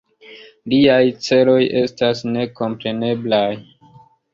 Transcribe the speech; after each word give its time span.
Liaj 0.73 1.03
celoj 1.29 1.59
estas 1.85 2.27
nekompreneblaj. 2.33 3.49